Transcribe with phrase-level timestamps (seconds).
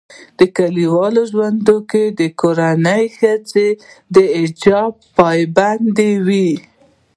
[0.55, 3.69] کلیوالي ژوندکي دکورنۍښځي
[4.15, 6.49] دحجاب پابند وي